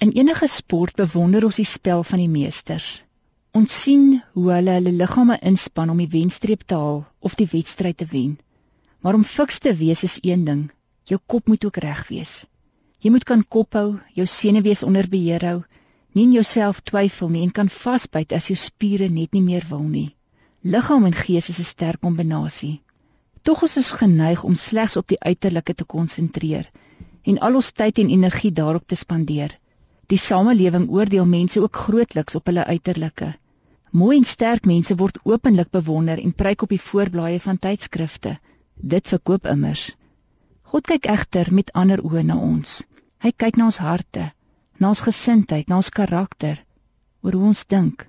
[0.00, 3.02] In enige sport bewonder ons die spel van die meesters.
[3.58, 7.98] Ons sien hoe hulle hulle liggame inspann om die wenstreep te haal of die wedstryd
[7.98, 8.36] te wen.
[9.02, 10.62] Maar om fiks te wees is een ding,
[11.10, 12.36] jou kop moet ook reg wees.
[13.02, 15.58] Jy moet kan kophou, jou senuwees onder beheer hou,
[16.14, 19.82] nie in jouself twyfel nie en kan vasbyt as jou spiere net nie meer wil
[19.82, 20.08] nie.
[20.62, 22.76] Liggaam en gees is 'n sterk kombinasie.
[23.42, 26.70] Tog is ons geneig om slegs op die uiterlike te konsentreer
[27.24, 29.58] en al ons tyd en energie daarop te spandeer.
[30.08, 33.34] Die samelewing oordeel mense ook grootliks op hulle uiterlike.
[33.90, 38.38] Mooi en sterk mense word openlik bewonder en pryk op die voorblaaie van tydskrifte.
[38.74, 39.90] Dit verkoop immers.
[40.72, 42.82] God kyk egter met ander oë na ons.
[43.20, 44.30] Hy kyk na ons harte,
[44.80, 46.64] na ons gesindheid, na ons karakter,
[47.20, 48.06] oor hoe ons dink.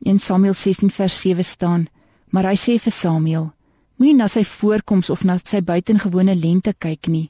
[0.00, 1.86] In Samuel 16 vers 7 staan:
[2.30, 3.50] Maar hy sê vir Samuel:
[3.96, 7.28] Moenie na sy voorkoms of na sy buitengewone lente kyk nie,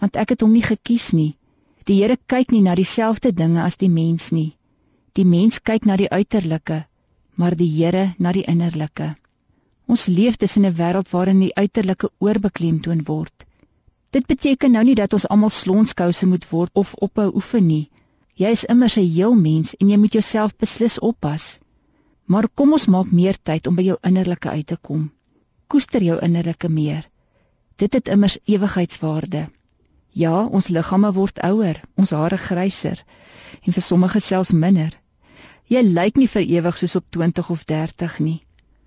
[0.00, 1.36] want ek het hom nie gekies nie.
[1.86, 4.56] Die Here kyk nie na dieselfde dinge as die mens nie.
[5.14, 6.78] Die mens kyk na die uiterlike,
[7.38, 9.12] maar die Here na die innerlike.
[9.86, 13.46] Ons leef tussen 'n wêreld waarin die uiterlike oorbeklemtoon word.
[14.10, 17.90] Dit beteken nou nie dat ons almal slonskouse moet word of ophou oefen nie.
[18.34, 21.60] Jy is immers 'n heel mens en jy moet jouself beslis oppas.
[22.26, 25.10] Maar kom ons maak meer tyd om by jou innerlike uit te kom.
[25.68, 27.08] Koester jou innerlike meer.
[27.76, 29.46] Dit het immers ewigheidswaarde.
[30.16, 33.02] Ja, ons liggame word ouer, ons hare gryser
[33.68, 34.94] en vir sommige selfs minder.
[35.68, 38.38] Jy lyk nie vir ewig soos op 20 of 30 nie.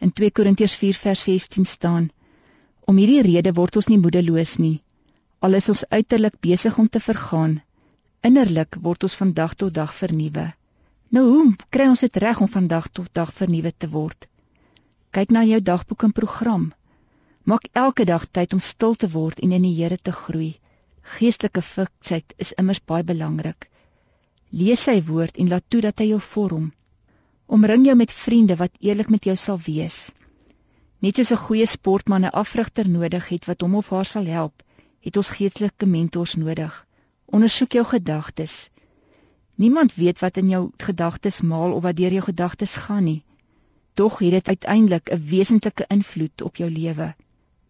[0.01, 2.07] In 2 Korintiërs 4 vers 16 staan:
[2.89, 4.79] Om hierdie rede word ons nie moedeloos nie.
[5.45, 7.59] Al is ons uiterlik besig om te vergaan,
[8.25, 10.47] innerlik word ons van dag tot dag vernuwe.
[11.13, 14.25] Nou hoe kry ons dit reg om van dag tot dag vernuwe te word?
[15.13, 16.65] Kyk na jou dagboek en program.
[17.43, 20.55] Maak elke dag tyd om stil te word en in die Here te groei.
[21.01, 23.69] Geestelike fiksheid is immers baie belangrik.
[24.51, 26.71] Lees sy woord en laat toe dat hy jou vorm.
[27.47, 30.11] Omring jou met vriende wat eerlik met jou sal wees.
[30.99, 34.63] Net soos 'n goeie sportman 'n afrigter nodig het wat hom of haar sal help,
[34.99, 36.85] het ons geestelike mentors nodig.
[37.25, 38.69] Ondersoek jou gedagtes.
[39.55, 43.23] Niemand weet wat in jou gedagtes maal of wat deur jou gedagtes gaan nie.
[43.93, 47.15] Tog het dit uiteindelik 'n wesentlike invloed op jou lewe.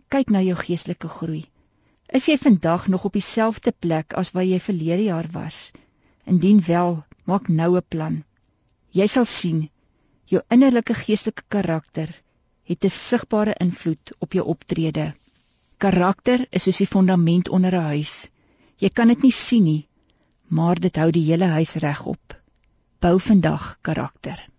[0.08, 1.46] Kyk na jou geestelike groei.
[2.10, 5.72] Is jy vandag nog op dieselfde plek as waar jy verlede jaar was?
[6.26, 8.24] Indien wel, maak nou 'n plan.
[8.90, 9.70] Jy sal sien
[10.26, 12.10] jou innerlike geestelike karakter
[12.70, 15.14] het 'n sigbare invloed op jou optrede.
[15.78, 18.30] Karakter is soos die fondament onder 'n huis.
[18.78, 19.88] Jy kan dit nie sien nie,
[20.48, 22.42] maar dit hou die hele huis regop.
[23.00, 24.50] Bou vandag karakter.